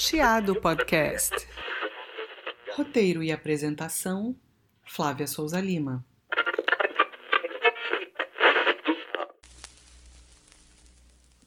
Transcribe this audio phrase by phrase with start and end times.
[0.00, 1.34] Chiado Podcast.
[2.76, 4.36] Roteiro e apresentação:
[4.84, 6.06] Flávia Souza Lima.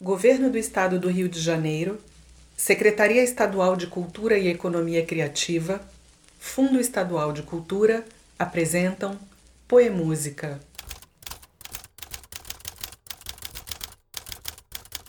[0.02, 1.98] Governo do Estado do Rio de Janeiro,
[2.58, 5.82] Secretaria Estadual de Cultura e Economia Criativa,
[6.38, 8.04] Fundo Estadual de Cultura
[8.38, 9.18] apresentam
[9.66, 10.60] Poemúsica.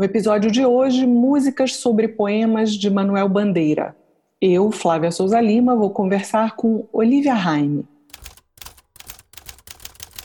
[0.03, 3.95] No episódio de hoje, músicas sobre poemas de Manuel Bandeira.
[4.41, 7.87] Eu, Flávia Souza Lima, vou conversar com Olivia Raime.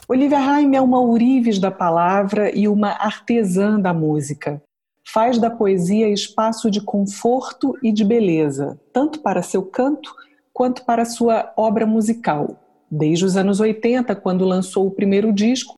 [0.10, 4.60] Olivia Raime é uma ourives da palavra e uma artesã da música.
[5.06, 10.12] Faz da poesia espaço de conforto e de beleza, tanto para seu canto
[10.52, 12.60] quanto para sua obra musical.
[12.90, 15.76] Desde os anos 80, quando lançou o primeiro disco,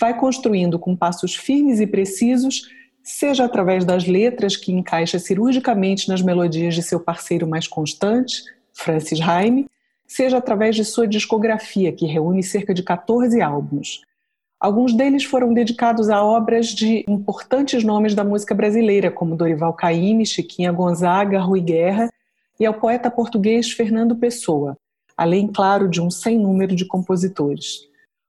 [0.00, 2.78] vai construindo com passos firmes e precisos
[3.10, 9.20] seja através das letras que encaixa cirurgicamente nas melodias de seu parceiro mais constante, Francis
[9.20, 9.66] Haime,
[10.06, 14.02] seja através de sua discografia, que reúne cerca de 14 álbuns.
[14.58, 20.24] Alguns deles foram dedicados a obras de importantes nomes da música brasileira, como Dorival Caymmi,
[20.26, 22.10] Chiquinha Gonzaga, Rui Guerra,
[22.58, 24.76] e ao poeta português Fernando Pessoa,
[25.16, 27.88] além, claro, de um sem número de compositores.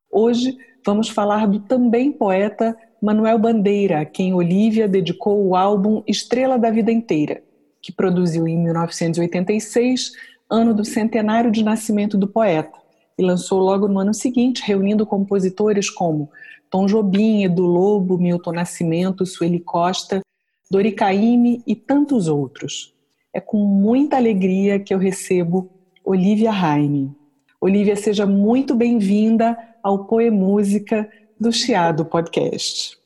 [0.10, 6.60] Hoje vamos falar do também poeta Manuel Bandeira, a quem Olivia dedicou o álbum Estrela
[6.60, 7.42] da Vida Inteira,
[7.82, 10.12] que produziu em 1986,
[10.48, 12.78] ano do centenário de nascimento do poeta,
[13.18, 16.30] e lançou logo no ano seguinte, reunindo compositores como
[16.70, 20.22] Tom Jobim, Edu Lobo, Milton Nascimento, Sueli Costa,
[20.70, 22.94] Dori Caymmi e tantos outros.
[23.34, 25.72] É com muita alegria que eu recebo
[26.06, 27.12] Olivia Raime.
[27.60, 31.10] Olivia, seja muito bem-vinda ao Poemúsica
[31.42, 33.00] do Chiado Podcast.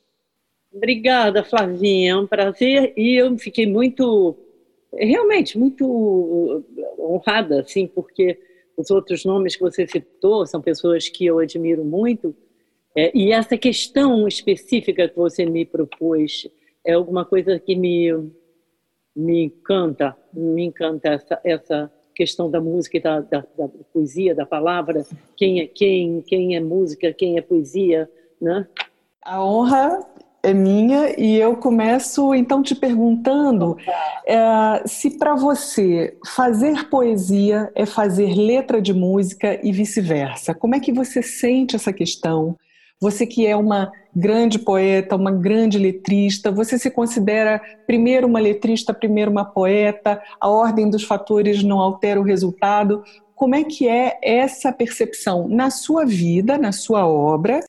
[0.70, 2.92] Obrigada, Flavinha, é um prazer.
[2.94, 4.36] E eu fiquei muito,
[4.92, 6.62] realmente muito
[6.98, 8.38] honrada, assim, porque
[8.76, 12.36] os outros nomes que você citou são pessoas que eu admiro muito.
[12.94, 16.46] É, e essa questão específica que você me propôs
[16.84, 18.12] é alguma coisa que me
[19.16, 24.44] me encanta, me encanta essa, essa questão da música e da, da, da poesia, da
[24.44, 28.10] palavra, quem é quem, quem é música, quem é poesia,
[28.40, 28.66] né?
[29.22, 30.06] A honra
[30.46, 33.76] é minha e eu começo então te perguntando
[34.24, 40.54] é, se para você fazer poesia é fazer letra de música e vice-versa.
[40.54, 42.56] Como é que você sente essa questão?
[43.00, 48.94] Você que é uma grande poeta, uma grande letrista, você se considera primeiro uma letrista,
[48.94, 50.22] primeiro uma poeta?
[50.40, 53.02] A ordem dos fatores não altera o resultado?
[53.34, 57.60] Como é que é essa percepção na sua vida, na sua obra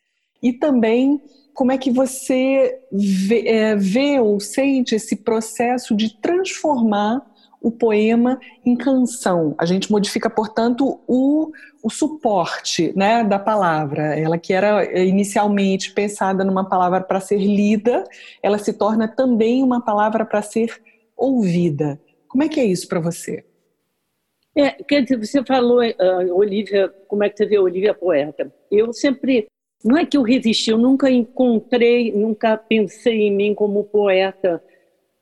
[0.42, 1.22] e também
[1.54, 7.26] como é que você vê, é, vê ou sente esse processo de transformar
[7.60, 9.56] o poema em canção.
[9.58, 11.52] A gente modifica, portanto, o,
[11.84, 14.18] o suporte né, da palavra.
[14.18, 18.04] Ela que era inicialmente pensada numa palavra para ser lida,
[18.44, 20.80] ela se torna também uma palavra para ser
[21.16, 22.00] ouvida.
[22.28, 23.44] Como é que é isso para você?
[24.56, 28.52] É, quer dizer, você falou, uh, Olivia, como é que você vê a Olivia poeta?
[28.72, 29.48] Eu sempre
[29.84, 34.62] não é que eu resisti, eu nunca encontrei, nunca pensei em mim como poeta,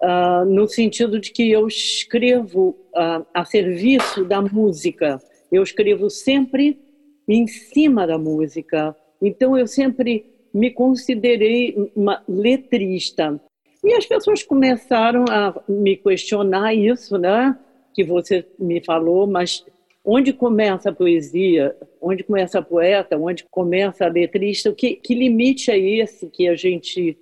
[0.01, 5.19] uh, no sentido de que eu escrevo uh, a serviço da música.
[5.51, 6.79] Eu escrevo sempre
[7.27, 8.95] em cima da música.
[9.21, 13.39] Então eu sempre me considerei uma letrista.
[13.83, 17.57] E as pessoas começaram a me questionar isso, né?
[17.93, 19.63] Que você me falou, mas
[20.05, 25.71] onde começa a poesia, onde começa a poeta, onde começa a letrista, que, que limite
[25.71, 27.17] é esse que a gente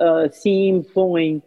[0.00, 1.42] uh, se impõe?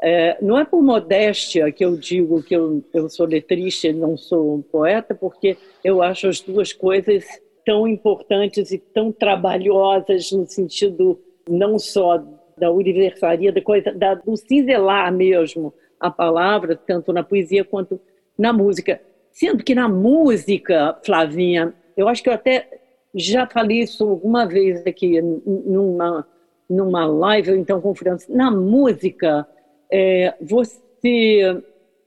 [0.00, 4.16] É, não é por modéstia que eu digo que eu, eu sou letrista e não
[4.16, 7.24] sou poeta, porque eu acho as duas coisas
[7.64, 12.22] tão importantes e tão trabalhosas no sentido não só
[12.56, 18.00] da universaria, da coisa, da, do cinzelar mesmo a palavra, tanto na poesia quanto
[18.36, 19.00] na música.
[19.32, 22.68] Sendo que na música, Flavinha, eu acho que eu até
[23.14, 26.26] já falei isso alguma vez aqui numa,
[26.68, 28.34] numa live ou então conferência.
[28.34, 29.46] Na música,
[29.90, 31.62] é, você,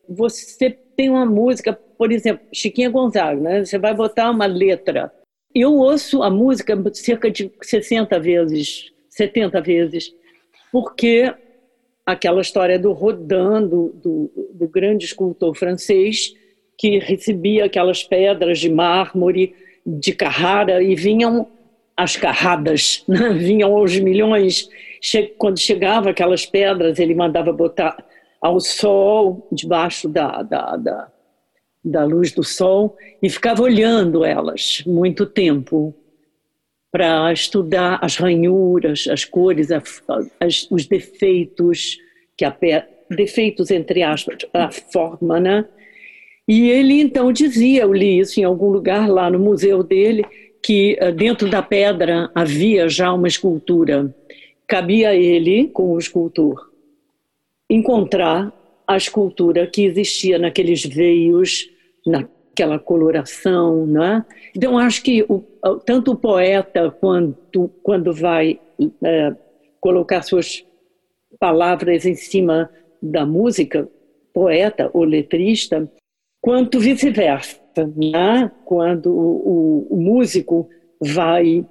[0.07, 3.65] você tem uma música, por exemplo, Chiquinha Gonzaga, né?
[3.65, 5.11] você vai botar uma letra.
[5.53, 10.13] Eu ouço a música cerca de 60 vezes, 70 vezes,
[10.71, 11.33] porque
[12.05, 16.33] aquela história do Rodin, do, do, do grande escultor francês,
[16.77, 19.55] que recebia aquelas pedras de mármore
[19.85, 21.47] de Carrara e vinham
[21.95, 23.29] as carradas, né?
[23.29, 24.69] vinham aos milhões.
[25.37, 28.03] Quando chegava aquelas pedras, ele mandava botar
[28.41, 31.07] ao sol, debaixo da, da, da,
[31.83, 35.95] da luz do sol, e ficava olhando elas muito tempo
[36.91, 41.97] para estudar as ranhuras, as cores, as, os defeitos,
[42.37, 42.55] que a,
[43.09, 45.65] defeitos entre aspas, a forma, né?
[46.47, 50.23] E ele então dizia, eu li isso em algum lugar lá no museu dele,
[50.61, 54.15] que eh, dentro da pedra havia já uma escultura.
[54.67, 56.71] Cabia a ele, como escultor,
[57.69, 58.53] encontrar
[58.87, 61.69] a escultura que existia naqueles veios,
[62.05, 64.25] naquela coloração, né?
[64.55, 65.43] Então acho que o,
[65.85, 68.59] tanto o poeta quanto quando vai
[69.03, 69.35] é,
[69.79, 70.63] colocar suas
[71.39, 72.69] palavras em cima
[73.01, 73.89] da música,
[74.33, 75.89] poeta ou letrista,
[76.45, 77.57] quanto vice-versa
[77.97, 78.51] né?
[78.65, 80.69] quando o, o, músico
[81.01, 81.65] vai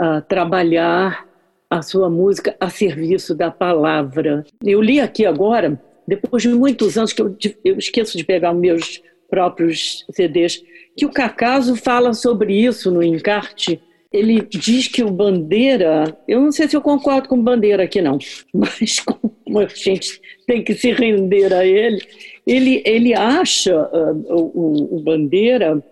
[0.00, 1.26] uh, trabalhar
[1.68, 4.44] a sua música a serviço da palavra.
[4.64, 5.76] Eu li aqui agora,
[6.06, 10.62] depois de muitos anos que eu, eu esqueço de pegar meus próprios CDs,
[10.96, 13.82] que o Cacaso fala sobre isso no encarte.
[14.12, 18.02] Ele diz que o Bandeira, eu não sei se eu concordo com o Bandeira aqui
[18.02, 18.18] não,
[18.52, 22.02] mas como a gente tem que se render a ele,
[22.46, 25.82] ele, ele acha, uh, o, o Bandeira,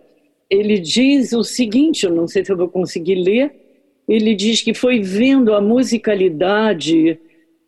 [0.48, 3.52] ele diz o seguinte, eu não sei se eu vou conseguir ler,
[4.08, 7.18] ele diz que foi vendo a musicalidade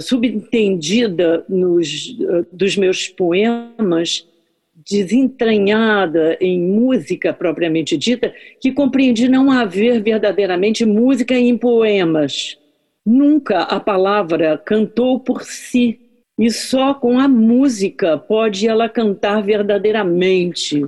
[0.00, 4.26] subentendida nos, uh, dos meus poemas,
[4.88, 12.58] desentranhada em música propriamente dita, que compreendi não haver verdadeiramente música em poemas.
[13.04, 16.00] Nunca a palavra cantou por si,
[16.38, 20.86] e só com a música pode ela cantar verdadeiramente.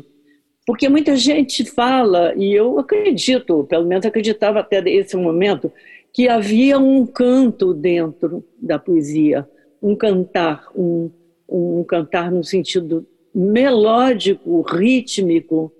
[0.67, 5.71] Porque muita gente fala, e eu acredito, pelo menos acreditava até esse momento,
[6.13, 9.47] que havia um canto dentro da poesia,
[9.83, 11.11] um cantar, um,
[11.49, 15.73] um cantar no sentido melódico, rítmico,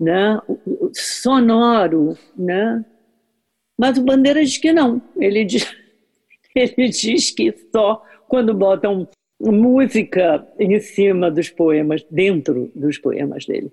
[0.00, 0.40] né?
[0.92, 2.16] sonoro.
[2.36, 2.84] Né?
[3.78, 5.02] Mas o Bandeira diz que não.
[5.16, 5.70] Ele diz,
[6.54, 9.08] ele diz que só quando botam
[9.40, 13.72] música em cima dos poemas, dentro dos poemas dele.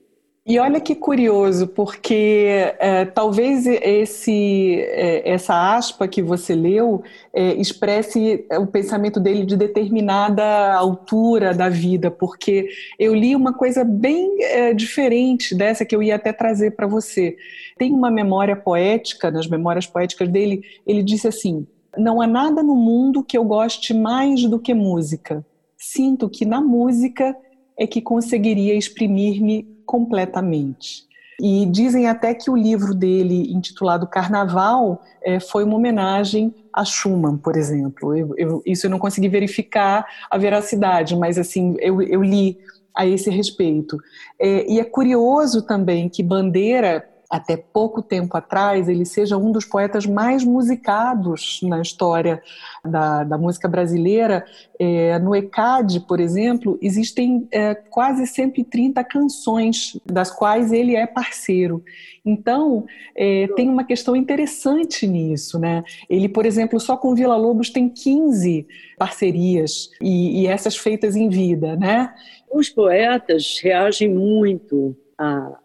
[0.49, 7.53] E olha que curioso, porque é, talvez esse, é, essa aspa que você leu é,
[7.53, 12.67] expresse o pensamento dele de determinada altura da vida, porque
[12.97, 17.37] eu li uma coisa bem é, diferente dessa que eu ia até trazer para você.
[17.77, 22.73] Tem uma memória poética, nas memórias poéticas dele, ele disse assim: Não há nada no
[22.73, 25.45] mundo que eu goste mais do que música.
[25.77, 27.37] Sinto que na música
[27.77, 31.07] é que conseguiria exprimir-me completamente.
[31.41, 37.37] E dizem até que o livro dele, intitulado Carnaval, é, foi uma homenagem a Schumann,
[37.37, 38.15] por exemplo.
[38.15, 42.59] Eu, eu, isso eu não consegui verificar a veracidade, mas assim eu, eu li
[42.95, 43.97] a esse respeito.
[44.39, 49.63] É, e é curioso também que Bandeira até pouco tempo atrás, ele seja um dos
[49.63, 52.41] poetas mais musicados na história
[52.83, 54.43] da, da música brasileira.
[54.79, 61.83] É, no ECAD, por exemplo, existem é, quase 130 canções, das quais ele é parceiro.
[62.25, 62.85] Então,
[63.15, 65.59] é, tem uma questão interessante nisso.
[65.59, 65.83] Né?
[66.09, 68.65] Ele, por exemplo, só com Vila Lobos tem 15
[68.97, 71.75] parcerias, e, e essas feitas em vida.
[71.75, 72.11] Né?
[72.51, 75.59] Os poetas reagem muito a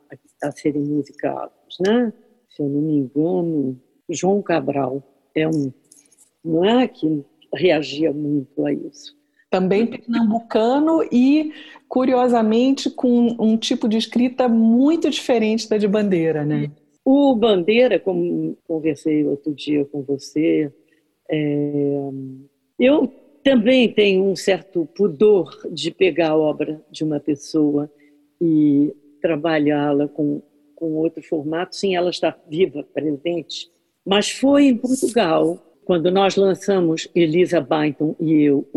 [0.44, 2.12] a serem musicados, né?
[2.48, 5.02] Se eu não me engano, João Cabral
[5.34, 5.72] é um,
[6.44, 9.16] não é que reagia muito a isso.
[9.50, 11.52] Também pernambucano e,
[11.88, 16.70] curiosamente, com um tipo de escrita muito diferente da de Bandeira, né?
[17.04, 20.72] O Bandeira, como conversei outro dia com você,
[21.30, 22.10] é,
[22.78, 23.12] eu
[23.44, 27.90] também tenho um certo pudor de pegar a obra de uma pessoa
[28.40, 28.92] e
[29.24, 30.42] trabalhá-la com,
[30.76, 33.70] com outro formato sem ela estar viva, presente.
[34.04, 38.68] Mas foi em Portugal, quando nós lançamos Elisa Byton e eu,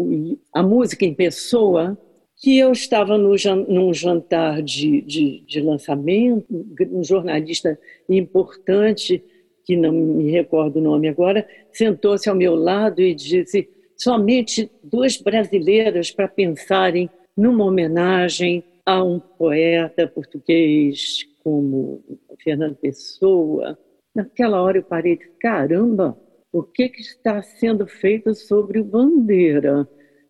[0.53, 1.97] a música em pessoa,
[2.37, 3.35] que eu estava no,
[3.67, 6.45] num jantar de, de, de lançamento,
[6.93, 7.77] um jornalista
[8.09, 9.21] importante,
[9.65, 15.17] que não me recordo o nome agora, sentou-se ao meu lado e disse: somente duas
[15.17, 22.01] brasileiras para pensarem numa homenagem a um poeta português como
[22.41, 23.77] Fernando Pessoa.
[24.15, 26.17] Naquela hora eu parei e disse, caramba,
[26.53, 29.85] o que, que está sendo feito sobre o Bandeira?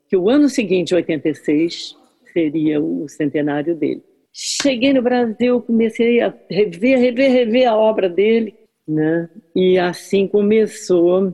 [0.09, 1.95] Que o ano seguinte, 86,
[2.33, 4.03] seria o centenário dele.
[4.33, 8.55] Cheguei no Brasil, comecei a rever, rever, rever a obra dele,
[8.87, 9.29] né?
[9.55, 11.31] E assim começou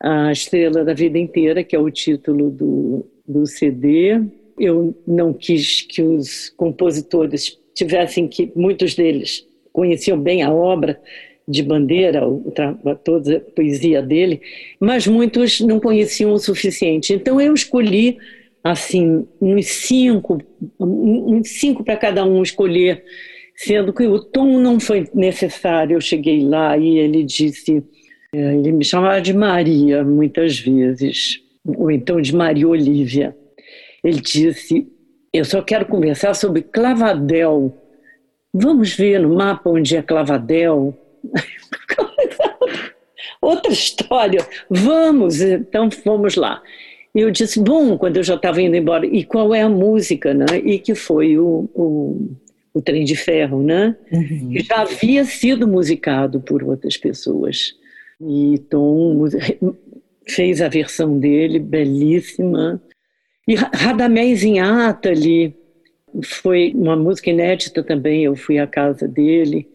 [0.00, 4.20] a Estrela da Vida Inteira, que é o título do, do CD,
[4.58, 11.00] eu não quis que os compositores tivessem que, muitos deles conheciam bem a obra
[11.48, 12.22] de Bandeira,
[13.04, 14.40] toda a poesia dele,
[14.78, 17.12] mas muitos não conheciam o suficiente.
[17.12, 18.18] Então eu escolhi
[18.62, 20.38] assim uns cinco,
[20.78, 23.02] uns cinco para cada um escolher,
[23.56, 25.96] sendo que o tom não foi necessário.
[25.96, 27.82] Eu cheguei lá e ele disse,
[28.34, 33.36] é, ele me chamava de Maria muitas vezes, ou então de Maria Olívia.
[34.02, 34.88] Ele disse:
[35.32, 37.76] Eu só quero conversar sobre Clavadel.
[38.52, 40.96] Vamos ver no mapa onde é Clavadel.
[43.40, 44.46] Outra história.
[44.68, 46.62] Vamos, então vamos lá.
[47.14, 50.32] E eu disse, bom, quando eu já estava indo embora, e qual é a música,
[50.32, 50.46] né?
[50.64, 52.30] E que foi o, o,
[52.72, 53.94] o Trem de Ferro, né?
[54.10, 54.50] Uhum.
[54.50, 57.74] Que já havia sido musicado por outras pessoas.
[58.20, 59.24] E Tom
[60.26, 62.80] fez a versão dele, belíssima.
[63.46, 65.56] E Radamés em Atali
[66.24, 68.24] foi uma música inédita também.
[68.24, 69.68] Eu fui à casa dele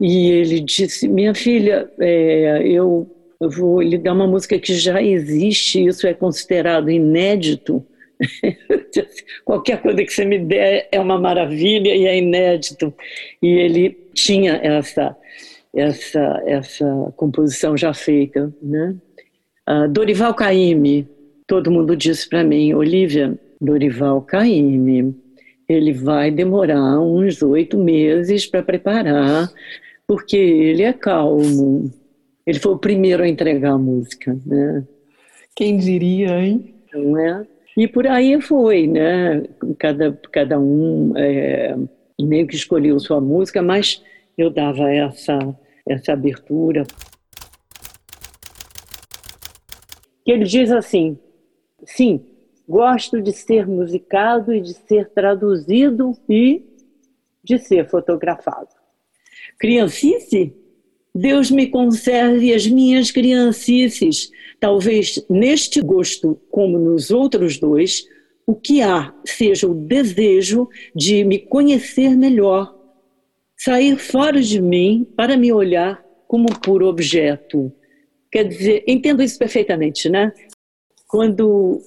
[0.00, 3.10] e ele disse: Minha filha, é, eu,
[3.40, 7.84] eu vou lhe dar uma música que já existe, isso é considerado inédito.
[9.44, 12.92] Qualquer coisa que você me der é uma maravilha e é inédito.
[13.42, 15.16] E ele tinha essa
[15.74, 18.96] essa essa composição já feita, né?
[19.68, 21.06] Uh, Dorival Caymmi,
[21.48, 25.16] todo mundo disse para mim, Olivia, Dorival Caymmi,
[25.66, 29.50] ele vai demorar uns oito meses para preparar,
[30.06, 31.90] porque ele é calmo.
[32.46, 34.86] Ele foi o primeiro a entregar a música, né?
[35.56, 36.74] Quem diria, hein?
[36.94, 37.46] Não é?
[37.76, 39.42] E por aí foi, né?
[39.78, 41.74] Cada, cada um é,
[42.20, 44.02] meio que escolheu sua música, mas
[44.36, 45.38] eu dava essa,
[45.86, 46.84] essa abertura.
[50.26, 51.18] Ele diz assim:
[51.96, 52.20] Sim,
[52.68, 56.62] gosto de ser musicado e de ser traduzido e
[57.42, 58.68] de ser fotografado.
[59.58, 60.54] Criancice?
[61.14, 64.30] Deus me conserve as minhas criancices.
[64.60, 68.04] Talvez neste gosto, como nos outros dois,
[68.46, 72.76] o que há seja o desejo de me conhecer melhor,
[73.56, 77.72] sair fora de mim para me olhar como por objeto.
[78.30, 80.32] Quer dizer, entendo isso perfeitamente, né?
[81.08, 81.80] Quando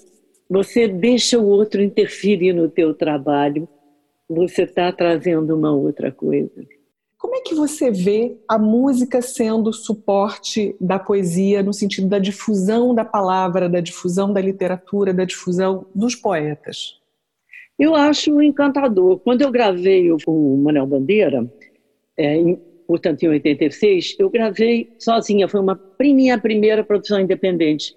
[0.49, 3.69] você deixa o outro interferir no teu trabalho,
[4.27, 6.65] você está trazendo uma outra coisa.
[7.19, 12.95] Como é que você vê a música sendo suporte da poesia no sentido da difusão
[12.95, 16.99] da palavra, da difusão da literatura, da difusão dos poetas?
[17.77, 19.19] Eu acho encantador.
[19.19, 21.47] Quando eu gravei o Manuel Bandeira,
[22.17, 25.47] é, em, portanto em 86, eu gravei sozinha.
[25.47, 27.95] Foi uma minha primeira produção independente.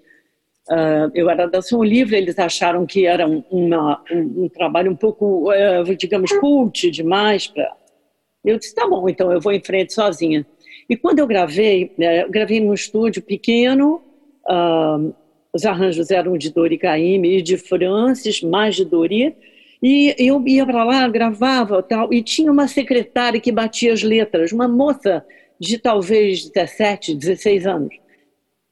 [0.69, 4.91] Uh, eu era da Som Livre, eles acharam que era um, uma, um, um trabalho
[4.91, 7.71] um pouco, uh, digamos, cult demais para
[8.45, 10.45] eu disse, tá bom, então eu vou em frente sozinha.
[10.87, 14.01] E quando eu gravei, né, eu gravei num estúdio pequeno,
[14.47, 15.13] uh,
[15.51, 19.35] os arranjos eram de Dori Caymmi e de Francis, mais de Dori,
[19.81, 24.51] e eu ia para lá, gravava tal, e tinha uma secretária que batia as letras,
[24.51, 25.25] uma moça
[25.59, 27.95] de talvez 17, 16 anos.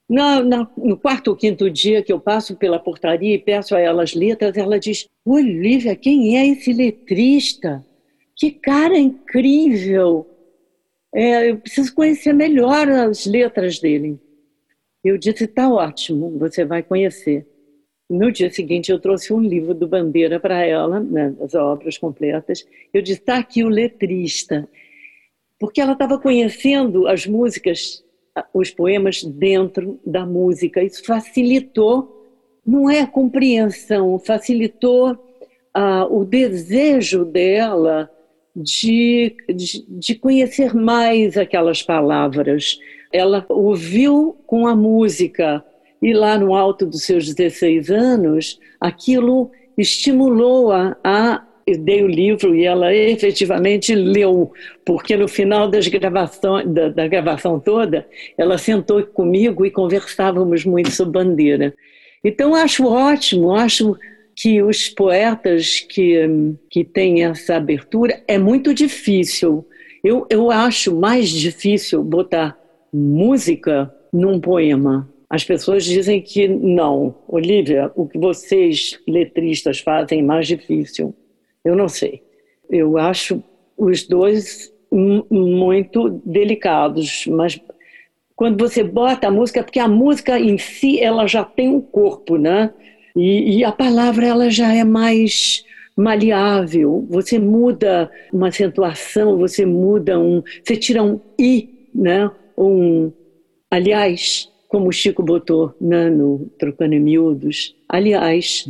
[0.10, 0.44] Na,
[0.78, 4.14] no quarto ou quinto dia que eu passo pela portaria e peço a ela as
[4.14, 7.84] letras, ela diz: Olivia, quem é esse letrista?
[8.36, 10.30] que cara incrível!
[11.14, 14.20] É, eu preciso conhecer melhor as letras dele.
[15.04, 17.48] Eu disse, tá ótimo, você vai conhecer.
[18.10, 22.66] No dia seguinte, eu trouxe um livro do Bandeira para ela, né, as obras completas.
[22.94, 24.68] Eu disse, tá aqui o letrista.
[25.60, 28.04] Porque ela estava conhecendo as músicas,
[28.54, 30.84] os poemas dentro da música.
[30.84, 32.28] Isso facilitou,
[32.66, 35.18] não é a compreensão, facilitou
[35.74, 38.10] ah, o desejo dela
[38.56, 42.80] de, de, de conhecer mais aquelas palavras.
[43.12, 45.64] Ela ouviu com a música
[46.02, 52.66] e lá no alto dos seus 16 anos, aquilo estimulou-a a dei o livro e
[52.66, 54.52] ela efetivamente leu,
[54.86, 58.06] porque no final das gravações, da, da, gravação toda,
[58.38, 61.74] ela sentou comigo e conversávamos muito sobre bandeira.
[62.24, 63.98] Então acho ótimo, acho
[64.36, 69.66] que os poetas que, que têm essa abertura é muito difícil.
[70.04, 72.58] Eu, eu acho mais difícil botar
[72.92, 75.10] música num poema.
[75.30, 77.16] As pessoas dizem que não.
[77.28, 81.16] Olivia, o que vocês, letristas, fazem é mais difícil.
[81.64, 82.22] Eu não sei.
[82.70, 83.44] Eu acho
[83.78, 87.60] os dois muito delicados, mas
[88.36, 92.38] quando você bota a música, porque a música em si ela já tem um corpo,
[92.38, 92.72] né?
[93.16, 95.64] E, e a palavra ela já é mais
[95.96, 97.06] maleável.
[97.10, 102.30] Você muda uma acentuação, você muda um, você tira um i, né?
[102.58, 103.12] Um,
[103.70, 107.76] aliás, como o Chico botou né, no trocando em miúdos.
[107.88, 108.68] Aliás,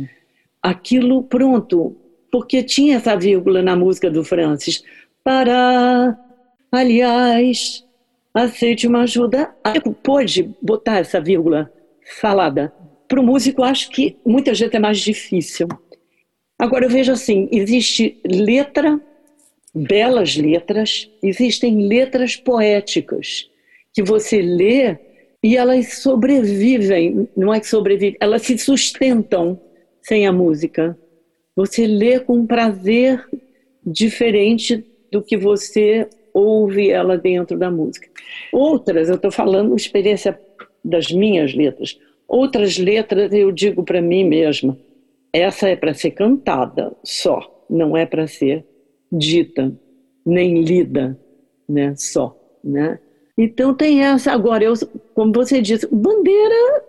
[0.62, 1.96] aquilo pronto,
[2.34, 4.82] porque tinha essa vírgula na música do Francis.
[5.22, 6.18] Para,
[6.72, 7.84] aliás,
[8.34, 9.54] aceite uma ajuda.
[10.02, 11.72] Pode botar essa vírgula
[12.20, 12.72] falada.
[13.06, 15.68] Para o músico, acho que muita gente é mais difícil.
[16.58, 19.00] Agora, eu vejo assim: existe letra,
[19.72, 23.48] belas letras, existem letras poéticas
[23.92, 24.98] que você lê
[25.40, 29.60] e elas sobrevivem, não é que sobrevivem, elas se sustentam
[30.02, 30.98] sem a música.
[31.56, 33.24] Você lê com um prazer
[33.84, 38.08] diferente do que você ouve ela dentro da música.
[38.52, 40.38] Outras, eu estou falando experiência
[40.84, 41.98] das minhas letras.
[42.26, 44.76] Outras letras eu digo para mim mesma,
[45.32, 48.64] essa é para ser cantada só, não é para ser
[49.12, 49.72] dita,
[50.26, 51.18] nem lida,
[51.68, 52.98] né, só, né?
[53.36, 54.32] Então tem essa.
[54.32, 54.74] Agora, eu,
[55.14, 56.84] como você disse, Bandeira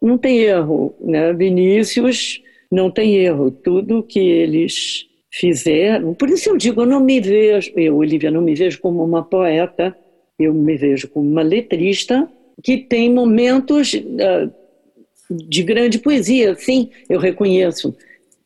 [0.00, 1.32] não tem erro, né?
[1.32, 3.50] Vinícius não tem erro.
[3.50, 6.14] Tudo que eles fizeram.
[6.14, 9.22] Por isso eu digo, eu não me vejo, eu, Olivia, não me vejo como uma
[9.22, 9.96] poeta,
[10.38, 12.28] eu me vejo como uma letrista
[12.62, 14.52] que tem momentos uh,
[15.30, 17.96] de grande poesia, sim, eu reconheço.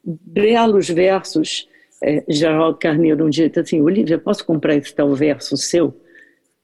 [0.05, 1.69] Belos versos.
[2.03, 5.95] É, Geraldo Carneiro um dia disse assim, Olivia, posso comprar esse tal verso seu?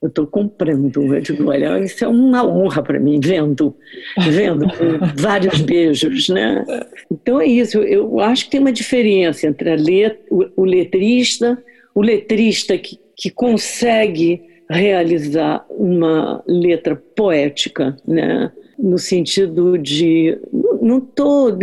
[0.02, 1.14] Eu estou comprando.
[1.14, 3.76] Eu digo, olha, isso é uma honra para mim, vendo,
[4.30, 4.66] vendo,
[5.16, 6.64] vários beijos, né?
[7.10, 11.62] Então é isso, eu acho que tem uma diferença entre let, o, o, letrista,
[11.94, 18.50] o letrista que, que consegue realizar uma letra poética, né?
[18.78, 20.38] No sentido de,
[20.80, 21.54] não estou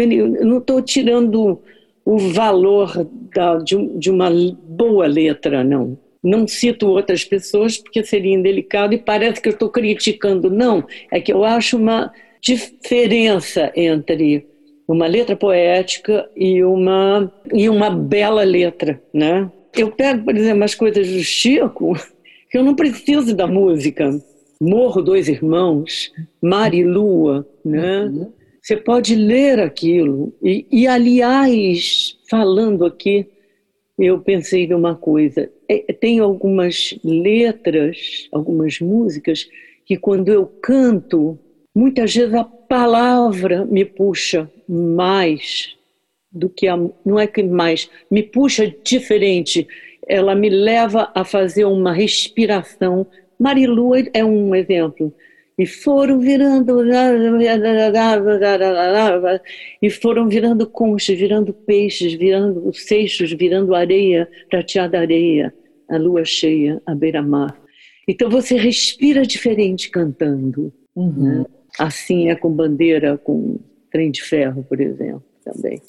[0.43, 1.59] não tô tirando
[2.05, 8.33] o valor da, de, de uma boa letra, não não cito outras pessoas porque seria
[8.33, 10.49] indelicado e parece que eu estou criticando.
[10.49, 14.47] Não, é que eu acho uma diferença entre
[14.87, 19.51] uma letra poética e uma, e uma bela letra, né?
[19.75, 21.93] Eu pego, por exemplo, as coisas do Chico,
[22.49, 24.09] que eu não preciso da música.
[24.59, 28.11] Morro Dois Irmãos, Mar e Lua, né?
[28.61, 30.33] Você pode ler aquilo.
[30.41, 33.27] E, e, aliás, falando aqui,
[33.97, 35.49] eu pensei numa coisa.
[35.69, 39.47] É, tem algumas letras, algumas músicas,
[39.85, 41.37] que quando eu canto,
[41.75, 45.75] muitas vezes a palavra me puxa mais
[46.31, 46.77] do que a.
[47.05, 49.67] Não é que mais, me puxa diferente.
[50.07, 53.07] Ela me leva a fazer uma respiração.
[53.39, 55.13] Marilua é um exemplo
[55.57, 56.83] e foram virando
[59.81, 65.51] e foram virando conchas, virando peixes, virando seixos, virando areia, prateada areia,
[65.89, 67.59] a lua cheia, a beira-mar.
[68.07, 70.71] Então você respira diferente cantando.
[70.95, 71.39] Uhum.
[71.39, 71.45] Né?
[71.79, 73.59] Assim é com bandeira, com
[73.91, 75.81] trem de ferro, por exemplo, também.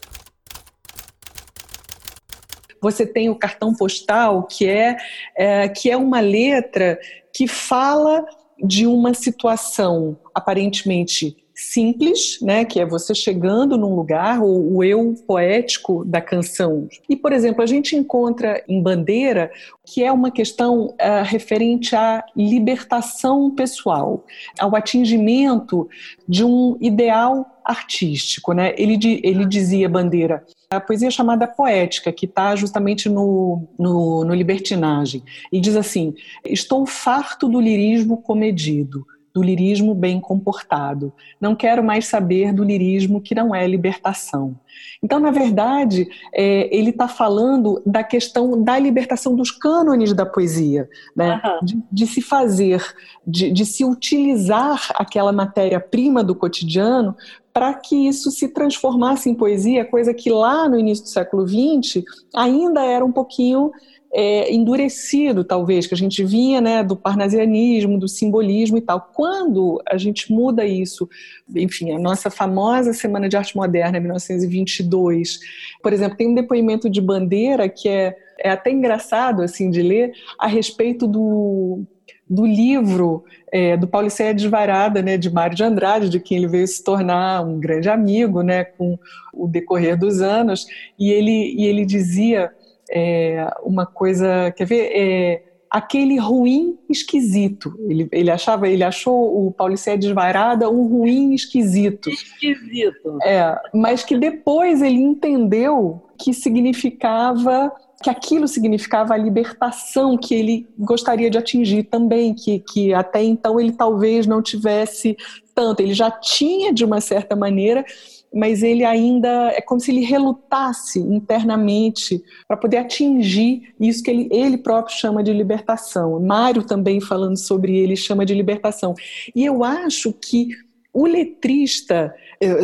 [2.81, 4.97] Você tem o cartão postal, que é,
[5.37, 6.99] é que é uma letra
[7.35, 8.25] que fala
[8.63, 15.13] de uma situação aparentemente simples, né, que é você chegando num lugar, o, o, eu
[15.27, 16.87] poético da canção.
[17.09, 19.51] E, por exemplo, a gente encontra em Bandeira
[19.85, 24.25] que é uma questão uh, referente à libertação pessoal,
[24.57, 25.89] ao atingimento
[26.29, 28.53] de um ideal artístico.
[28.53, 28.73] Né?
[28.79, 35.23] Ele, ele dizia, Bandeira, a poesia chamada poética, que está justamente no, no, no libertinagem,
[35.51, 39.07] e diz assim: Estou farto do lirismo comedido
[39.39, 41.13] do lirismo bem comportado.
[41.41, 44.57] Não quero mais saber do lirismo que não é libertação.
[45.01, 50.89] Então, na verdade, é, ele está falando da questão da libertação dos cânones da poesia,
[51.15, 51.41] né?
[51.45, 51.65] Uhum.
[51.65, 52.85] de, de, se fazer,
[53.25, 57.15] de, de se utilizar aquela matéria-prima do cotidiano
[57.53, 62.05] para que isso se transformasse em poesia, coisa que lá no início do século XX
[62.35, 63.71] ainda era um pouquinho
[64.13, 69.11] é, endurecido, talvez, que a gente vinha né, do parnasianismo, do simbolismo e tal.
[69.15, 71.09] Quando a gente muda isso,
[71.55, 75.41] enfim, a nossa famosa Semana de Arte Moderna, 1922,
[75.83, 80.13] por exemplo, tem um depoimento de Bandeira que é, é até engraçado assim de ler
[80.39, 81.85] a respeito do,
[82.29, 86.67] do livro é, do Paulicéia Desvarada, né, de Mário de Andrade, de quem ele veio
[86.67, 88.99] se tornar um grande amigo né, com
[89.33, 90.67] o decorrer dos anos,
[90.99, 92.51] e ele, e ele dizia
[92.91, 94.91] é, uma coisa, quer ver?
[94.95, 97.75] É, aquele ruim esquisito.
[97.89, 102.09] Ele, ele achava, ele achou o Paulicé desvairada um ruim esquisito.
[102.11, 103.19] Esquisito.
[103.23, 107.73] É, mas que depois ele entendeu que significava
[108.03, 113.59] que aquilo significava a libertação que ele gostaria de atingir também, que, que até então
[113.59, 115.17] ele talvez não tivesse
[115.53, 115.81] tanto.
[115.81, 117.85] Ele já tinha, de uma certa maneira,
[118.33, 124.29] mas ele ainda é como se ele relutasse internamente para poder atingir isso que ele,
[124.31, 126.21] ele próprio chama de libertação.
[126.21, 128.95] Mário também falando sobre ele chama de libertação.
[129.35, 130.49] E eu acho que
[130.93, 132.15] o letrista,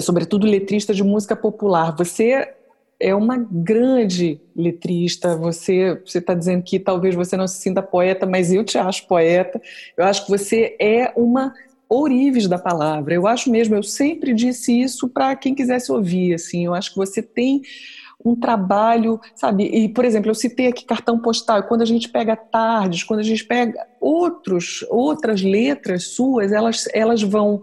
[0.00, 2.54] sobretudo letrista de música popular, você
[3.00, 5.36] é uma grande letrista.
[5.36, 9.06] Você você está dizendo que talvez você não se sinta poeta, mas eu te acho
[9.06, 9.60] poeta.
[9.96, 11.52] Eu acho que você é uma
[11.94, 13.14] ourives da palavra.
[13.14, 16.96] Eu acho mesmo, eu sempre disse isso para quem quisesse ouvir, assim, eu acho que
[16.96, 17.62] você tem
[18.24, 19.64] um trabalho, sabe?
[19.64, 23.24] E, por exemplo, eu citei aqui cartão postal, quando a gente pega tardes, quando a
[23.24, 27.60] gente pega outros, outras letras suas, elas, elas vão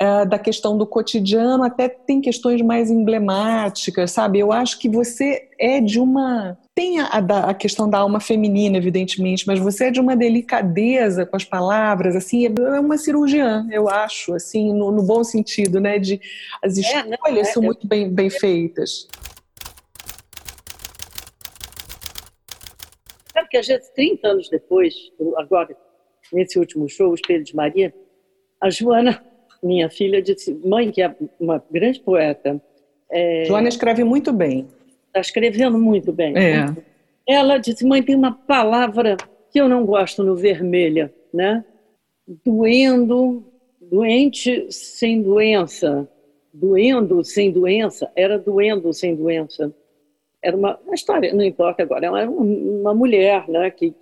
[0.00, 4.38] é, da questão do cotidiano até tem questões mais emblemáticas, sabe?
[4.38, 6.56] Eu acho que você é de uma.
[6.72, 11.34] Tem a, a, questão da alma feminina, evidentemente, mas você é de uma delicadeza com
[11.34, 15.98] as palavras, assim, é uma cirurgiã, eu acho, assim, no, no bom sentido, né?
[15.98, 16.20] De,
[16.62, 19.08] as é, escolhas é, são muito bem, bem feitas.
[23.32, 24.94] Sabe que às vezes, 30 anos depois,
[25.38, 25.76] agora,
[26.32, 27.92] nesse último show, o Espelho de Maria,
[28.60, 29.27] a Joana
[29.62, 32.60] minha filha disse, mãe, que é uma grande poeta.
[33.10, 34.68] É, Joana escreve muito bem.
[35.06, 36.36] Está escrevendo muito bem.
[36.36, 36.66] É.
[37.26, 39.16] Ela disse, mãe, tem uma palavra
[39.50, 41.64] que eu não gosto no vermelha, né?
[42.44, 43.44] Doendo,
[43.80, 46.08] doente sem doença.
[46.52, 49.74] Doendo sem doença, era doendo sem doença.
[50.42, 53.92] Era uma, uma história, não importa agora, era uma, mulher né, que,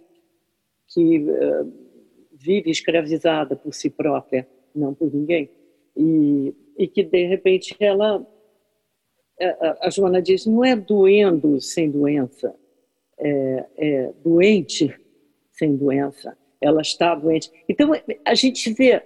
[0.88, 1.72] que uh,
[2.32, 4.46] vive escravizada por si própria
[4.78, 5.50] não por ninguém.
[5.96, 8.26] E, e que, de repente, ela.
[9.40, 12.54] A, a Joana diz: não é doendo sem doença,
[13.18, 14.94] é, é doente
[15.52, 16.36] sem doença.
[16.60, 17.50] Ela está doente.
[17.68, 17.90] Então,
[18.24, 19.02] a gente vê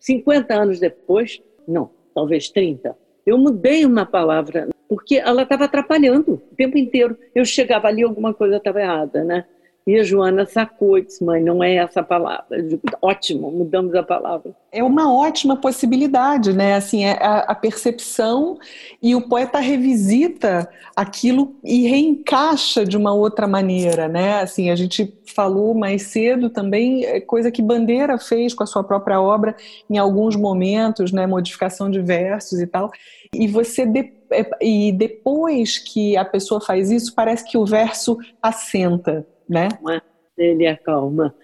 [0.00, 6.56] 50 anos depois, não, talvez 30, eu mudei uma palavra, porque ela estava atrapalhando o
[6.56, 7.16] tempo inteiro.
[7.34, 9.46] Eu chegava ali, alguma coisa estava errada, né?
[9.86, 12.62] E a Joana sacou mãe, não é essa palavra.
[12.62, 14.52] Digo, Ótimo, mudamos a palavra.
[14.72, 16.74] É uma ótima possibilidade, né?
[16.74, 18.58] Assim, é a, a percepção
[19.02, 24.40] e o poeta revisita aquilo e reencaixa de uma outra maneira, né?
[24.40, 28.82] Assim, a gente falou mais cedo também, é coisa que Bandeira fez com a sua
[28.82, 29.54] própria obra
[29.90, 31.26] em alguns momentos, né?
[31.26, 32.90] Modificação de versos e tal.
[33.34, 38.16] E você de, é, e depois que a pessoa faz isso, parece que o verso
[38.40, 39.68] assenta né?
[40.36, 41.34] Ele acalma.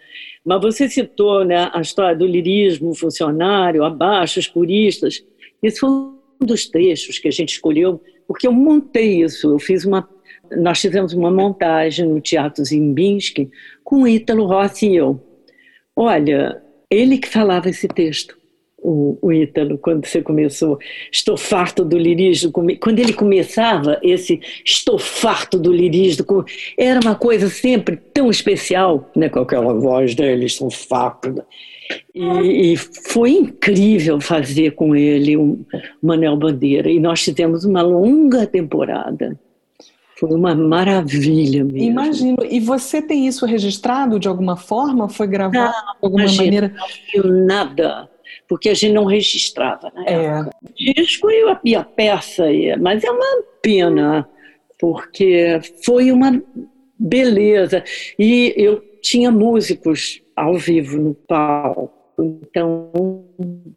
[0.44, 5.24] Mas você citou né, a história do lirismo funcionário, abaixo, os puristas.
[5.62, 9.52] Esse foi um dos trechos que a gente escolheu, porque eu montei isso.
[9.52, 10.08] Eu fiz uma,
[10.56, 13.50] nós fizemos uma montagem no Teatro Zimbinski
[13.84, 15.20] com Ítalo Rossi e eu.
[15.94, 16.60] Olha,
[16.90, 18.39] ele que falava esse texto
[18.82, 20.78] o, o Ítalo, quando você começou,
[21.12, 26.44] estou farto do lirismo, quando ele começava esse estou farto do lirismo,
[26.76, 31.42] era uma coisa sempre tão especial, né, com aquela voz dele, estou farto.
[32.14, 35.58] E, e, foi incrível fazer com ele o
[36.00, 39.38] Manel Bandeira, e nós tivemos uma longa temporada.
[40.18, 41.78] Foi uma maravilha mesmo.
[41.78, 42.36] Imagino.
[42.48, 45.08] E você tem isso registrado de alguma forma?
[45.08, 46.74] Foi gravado não, de alguma imagina, maneira?
[47.16, 48.09] Não, nada
[48.50, 50.24] porque a gente não registrava na é.
[50.24, 50.56] época.
[50.76, 52.46] Disco e a, e a peça,
[52.80, 54.28] mas é uma pena,
[54.76, 56.42] porque foi uma
[56.98, 57.84] beleza.
[58.18, 63.24] E eu tinha músicos ao vivo no palco, então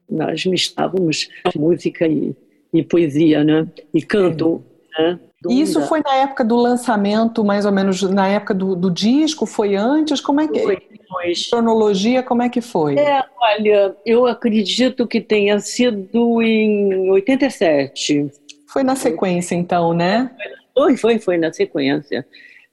[0.10, 2.36] nós misturávamos música e,
[2.74, 3.68] e poesia, né?
[3.94, 4.64] E canto,
[4.98, 5.20] né?
[5.50, 9.46] Isso foi na época do lançamento, mais ou menos na época do, do disco?
[9.46, 10.22] Foi antes?
[10.22, 10.78] Como é que foi?
[10.90, 11.50] Depois.
[11.50, 12.98] Cronologia, como é que foi?
[12.98, 18.32] É, olha, eu acredito que tenha sido em 87.
[18.68, 20.32] Foi na sequência, então, né?
[20.74, 22.26] Foi, foi, foi na sequência.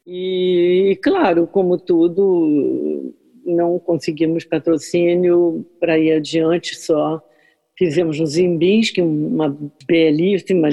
[0.06, 3.12] E, claro, como tudo,
[3.44, 7.22] não conseguimos patrocínio para ir adiante só
[7.81, 10.69] Fizemos no Zimbinski uma belíssima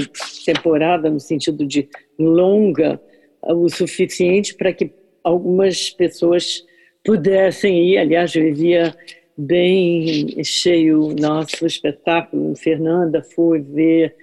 [0.46, 1.88] temporada, no sentido de
[2.20, 3.00] longa,
[3.42, 4.92] o suficiente para que
[5.24, 6.66] algumas pessoas
[7.06, 7.98] pudessem ir.
[7.98, 8.94] Aliás, vivia
[9.38, 12.54] bem cheio nosso espetáculo.
[12.58, 14.14] Fernanda foi ver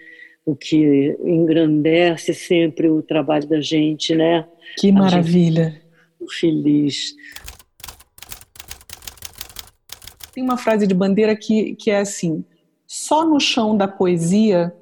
[0.44, 4.46] o que engrandece sempre o trabalho da gente, né?
[4.76, 5.80] Que maravilha!
[6.38, 7.14] feliz.
[10.34, 12.44] Tem uma frase de bandeira que, que é assim:
[12.96, 14.72] só no chão da poesia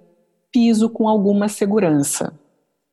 [0.53, 2.38] piso com alguma segurança.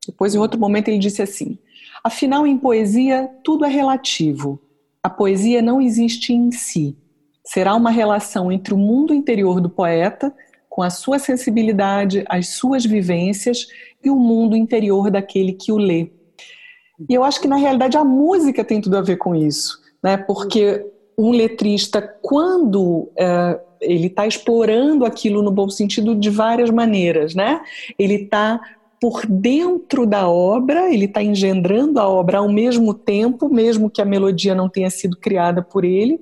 [0.06, 1.58] Depois, em outro momento, ele disse assim:
[2.02, 4.58] afinal, em poesia, tudo é relativo.
[5.02, 6.96] A poesia não existe em si.
[7.44, 10.34] Será uma relação entre o mundo interior do poeta,
[10.70, 13.66] com a sua sensibilidade, as suas vivências,
[14.02, 16.10] e o mundo interior daquele que o lê.
[17.10, 20.16] E eu acho que, na realidade, a música tem tudo a ver com isso, né?
[20.16, 20.86] porque
[21.18, 27.60] um letrista, quando é, ele está explorando aquilo no bom sentido de várias maneiras, né?
[27.98, 28.60] Ele está
[29.00, 34.04] por dentro da obra, ele está engendrando a obra ao mesmo tempo, mesmo que a
[34.04, 36.20] melodia não tenha sido criada por ele,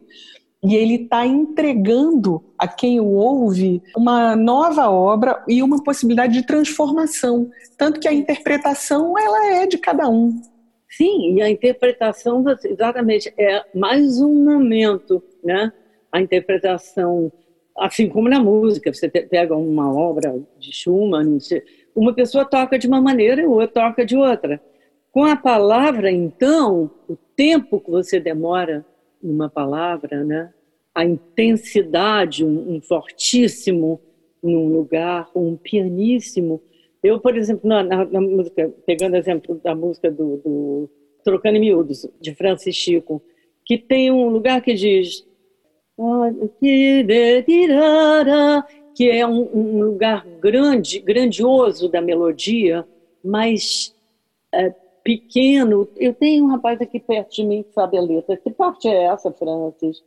[0.62, 6.46] e ele está entregando a quem o ouve uma nova obra e uma possibilidade de
[6.46, 10.40] transformação, tanto que a interpretação ela é de cada um.
[10.88, 15.72] Sim, e a interpretação exatamente é mais um momento, né?
[16.10, 17.30] A interpretação
[17.78, 21.38] assim como na música, você pega uma obra de Schumann,
[21.94, 24.60] uma pessoa toca de uma maneira e outra toca de outra.
[25.10, 28.84] Com a palavra, então, o tempo que você demora
[29.22, 30.52] numa palavra, né?
[30.98, 34.00] a intensidade, um, um fortíssimo
[34.42, 36.60] num lugar, um pianíssimo.
[37.00, 40.90] Eu, por exemplo, na, na, na música, pegando exemplo da música do, do
[41.22, 43.22] Trocando em Miúdos, de Francis Chico,
[43.64, 45.24] que tem um lugar que diz
[48.94, 52.86] que é um, um lugar grande, grandioso da melodia,
[53.22, 53.94] mas
[54.52, 54.70] é,
[55.02, 55.88] pequeno.
[55.96, 58.36] Eu tenho um rapaz aqui perto de mim que sabe a letra.
[58.36, 60.02] Que parte é essa, Francis?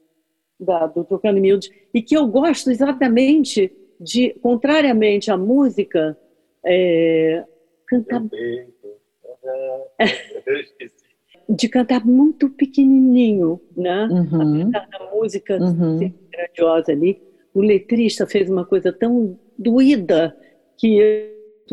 [0.60, 1.69] Da, do Tocando Miúdos?
[1.93, 6.17] E que eu gosto exatamente de, contrariamente à música,
[6.65, 7.43] é,
[7.88, 8.23] cantar.
[10.45, 11.11] Eu esqueci
[11.50, 14.08] de cantar muito pequenininho, né?
[14.10, 14.70] Uhum.
[14.70, 15.98] Apesar da música uhum.
[16.00, 17.22] ser grandiosa ali,
[17.54, 20.36] o letrista fez uma coisa tão doída
[20.78, 21.00] que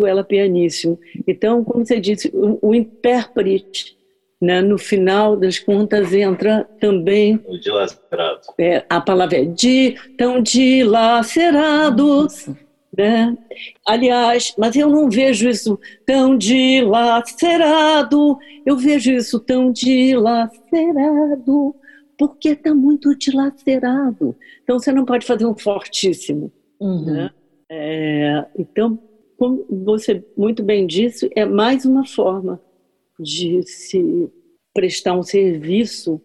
[0.04, 0.98] ela pianíssimo.
[1.26, 3.96] Então, como você disse, o, o intérprete,
[4.40, 7.40] né, no final das contas, entra também.
[7.46, 8.40] O dilacerado.
[8.58, 12.22] É, a palavra é de, tão dilacerado.
[12.22, 12.67] Nossa
[12.98, 13.38] né?
[13.86, 21.76] Aliás, mas eu não vejo isso tão dilacerado, eu vejo isso tão dilacerado,
[22.18, 24.34] porque está muito dilacerado.
[24.64, 26.52] Então você não pode fazer um fortíssimo.
[26.80, 27.04] Uhum.
[27.04, 27.30] Né?
[27.70, 28.98] É, então,
[29.36, 32.60] como você muito bem disse, é mais uma forma
[33.20, 34.28] de se
[34.74, 36.20] prestar um serviço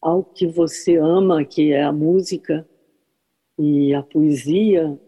[0.00, 2.68] ao que você ama, que é a música
[3.58, 4.98] e a poesia,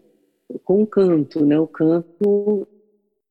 [0.63, 1.59] com o canto, né?
[1.59, 2.67] O canto,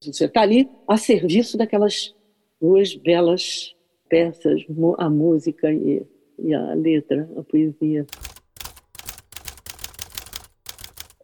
[0.01, 2.15] você está ali a serviço daquelas
[2.61, 3.75] duas belas
[4.09, 4.65] peças,
[4.99, 6.07] a música e,
[6.39, 8.07] e a letra, a poesia.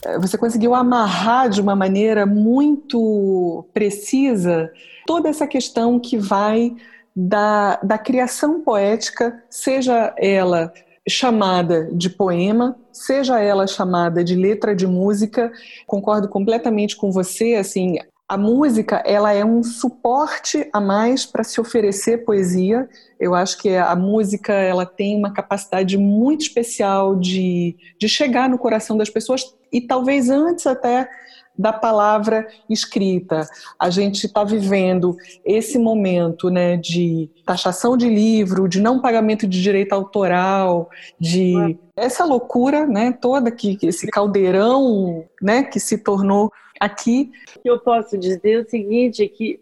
[0.04, 4.72] É, você conseguiu amarrar de uma maneira muito precisa
[5.06, 6.74] toda essa questão que vai
[7.14, 10.72] da, da criação poética, seja ela
[11.08, 15.52] chamada de poema, seja ela chamada de letra de música,
[15.86, 17.98] concordo completamente com você, assim,
[18.32, 22.88] a música ela é um suporte a mais para se oferecer poesia.
[23.20, 28.56] Eu acho que a música ela tem uma capacidade muito especial de, de chegar no
[28.56, 31.10] coração das pessoas e talvez antes até
[31.56, 33.46] da palavra escrita.
[33.78, 39.62] A gente está vivendo esse momento né, de taxação de livro, de não pagamento de
[39.62, 47.30] direito autoral, de essa loucura né, toda, que esse caldeirão né, que se tornou aqui.
[47.64, 49.60] Eu posso dizer é o seguinte, é que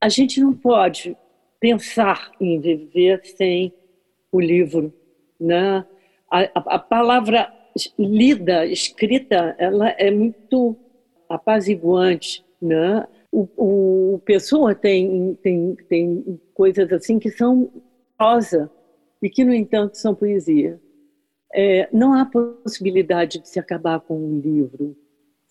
[0.00, 1.16] a gente não pode
[1.60, 3.72] pensar em viver sem
[4.32, 4.92] o livro.
[5.38, 5.84] Né?
[6.30, 7.52] A, a, a palavra
[7.98, 10.76] lida, escrita, ela é muito
[11.34, 13.06] apaziguante, né?
[13.30, 17.70] O, o, Pessoa tem, tem, tem coisas assim que são
[18.16, 18.70] prosa
[19.22, 20.80] e que, no entanto, são poesia.
[21.54, 24.96] É, não há possibilidade de se acabar com um livro,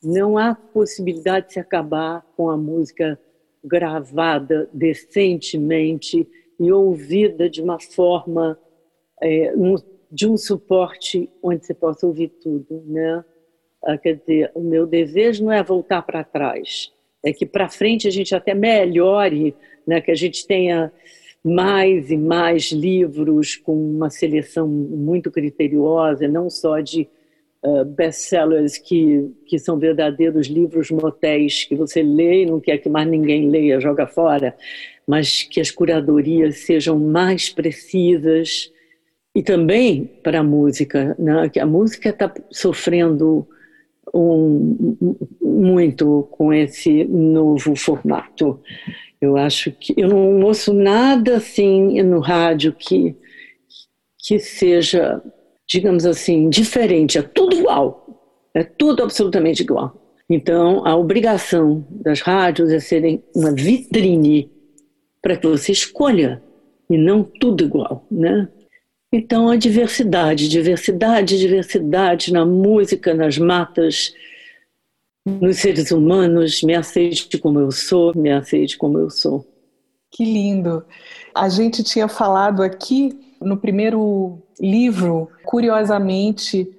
[0.03, 3.19] não há possibilidade de se acabar com a música
[3.63, 6.27] gravada decentemente
[6.59, 8.57] e ouvida de uma forma,
[9.21, 9.75] é, um,
[10.11, 13.23] de um suporte onde você possa ouvir tudo, né?
[13.83, 16.91] Ah, quer dizer, o meu desejo não é voltar para trás,
[17.23, 20.91] é que para frente a gente até melhore, né, que a gente tenha
[21.43, 27.07] mais e mais livros com uma seleção muito criteriosa, não só de
[27.63, 32.89] uh, best-sellers que, que são verdadeiros livros motéis que você lê e não quer que
[32.89, 34.55] mais ninguém leia, joga fora,
[35.07, 38.71] mas que as curadorias sejam mais precisas,
[39.33, 41.49] e também para a música, né?
[41.49, 43.47] que a música está sofrendo
[44.13, 48.59] um, muito com esse novo formato.
[49.19, 53.15] Eu acho que eu não ouço nada assim no rádio que
[54.23, 55.21] que seja,
[55.67, 57.17] digamos assim, diferente.
[57.17, 58.49] É tudo igual.
[58.53, 59.99] É tudo absolutamente igual.
[60.29, 64.49] Então, a obrigação das rádios é serem uma vitrine
[65.21, 66.41] para que você escolha
[66.89, 68.47] e não tudo igual, né?
[69.13, 74.13] Então, a diversidade, diversidade, diversidade na música, nas matas,
[75.25, 79.45] nos seres humanos, me aceite como eu sou, me aceite como eu sou.
[80.09, 80.85] Que lindo!
[81.35, 86.69] A gente tinha falado aqui no primeiro livro, curiosamente,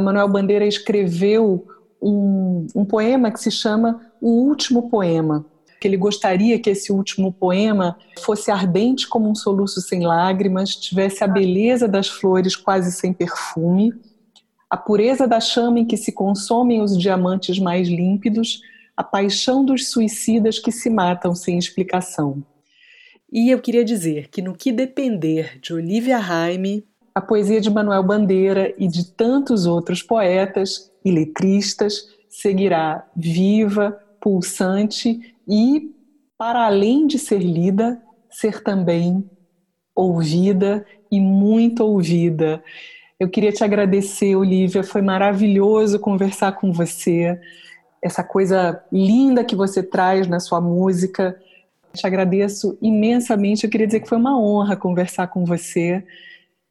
[0.00, 1.66] Manuel Bandeira escreveu
[2.00, 5.44] um, um poema que se chama O Último Poema
[5.84, 11.22] que ele gostaria que esse último poema fosse ardente como um soluço sem lágrimas, tivesse
[11.22, 13.92] a beleza das flores quase sem perfume,
[14.70, 18.62] a pureza da chama em que se consomem os diamantes mais límpidos,
[18.96, 22.42] a paixão dos suicidas que se matam sem explicação.
[23.30, 26.82] E eu queria dizer que no que depender de Olivia Raime,
[27.14, 35.33] a poesia de Manuel Bandeira e de tantos outros poetas e letristas seguirá viva, pulsante
[35.48, 35.94] e,
[36.36, 39.28] para além de ser lida, ser também
[39.94, 42.62] ouvida e muito ouvida.
[43.18, 47.40] Eu queria te agradecer, Olivia, foi maravilhoso conversar com você.
[48.02, 51.40] Essa coisa linda que você traz na sua música.
[51.92, 53.64] Te agradeço imensamente.
[53.64, 56.04] Eu queria dizer que foi uma honra conversar com você.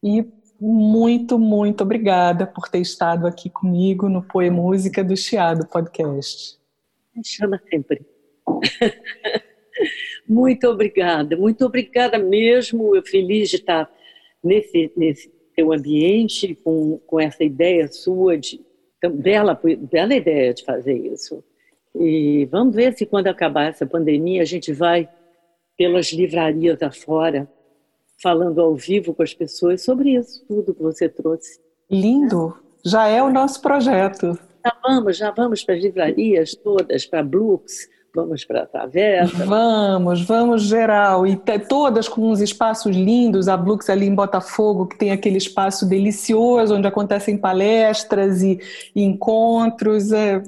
[0.03, 0.25] E
[0.59, 6.57] muito, muito obrigada por ter estado aqui comigo no Poemúsica do Chiado Podcast.
[7.15, 8.12] Me chama sempre.
[10.27, 12.95] muito obrigada, muito obrigada mesmo.
[12.95, 13.91] Eu feliz de estar
[14.43, 18.59] nesse, nesse teu ambiente com, com essa ideia sua de
[19.09, 19.59] bela,
[19.91, 21.43] bela ideia de fazer isso.
[21.95, 25.07] E vamos ver se quando acabar essa pandemia a gente vai
[25.77, 27.47] pelas livrarias afora
[28.21, 31.59] falando ao vivo com as pessoas sobre isso tudo que você trouxe.
[31.89, 32.57] Lindo!
[32.85, 34.37] Já é o nosso projeto.
[34.65, 39.43] Já vamos, já vamos para as livrarias todas, para Brooks, Vamos para a taverna?
[39.43, 41.25] Vamos, vamos geral.
[41.25, 41.35] E
[41.67, 43.47] todas com uns espaços lindos.
[43.47, 48.59] A Blux ali em Botafogo, que tem aquele espaço delicioso onde acontecem palestras e,
[48.95, 50.11] e encontros.
[50.11, 50.43] É...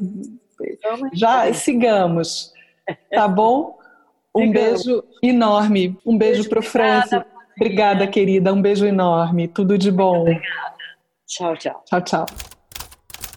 [1.12, 2.54] Já sigamos,
[3.10, 3.80] tá bom?
[4.36, 5.98] Um beijo enorme.
[6.06, 7.26] Um beijo, beijo para o França.
[7.56, 8.54] Obrigada, querida.
[8.54, 9.48] Um beijo enorme.
[9.48, 10.22] Tudo de bom.
[10.22, 10.76] Obrigada.
[11.26, 11.84] Tchau, tchau.
[11.88, 12.26] Tchau, tchau.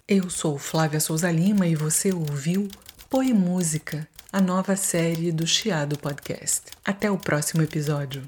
[0.06, 2.68] Eu sou Flávia Souza Lima e você ouviu
[3.08, 6.62] Poe Música a nova série do Chiado Podcast.
[6.84, 8.22] Até o próximo episódio.